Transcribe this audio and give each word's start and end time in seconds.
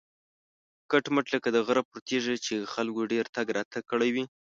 کټ 0.91 1.05
مټ 1.13 1.25
لکه 1.35 1.49
د 1.55 1.57
غره 1.67 1.83
پر 1.89 1.99
تیږه 2.07 2.35
چې 2.45 2.69
خلکو 2.73 3.01
ډېر 3.11 3.25
تګ 3.35 3.47
راتګ 3.57 3.83
کړی 3.91 4.09
وي. 4.15 4.23